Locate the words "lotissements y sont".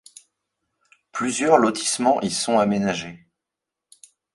1.59-2.57